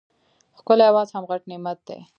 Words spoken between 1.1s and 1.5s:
هم غټ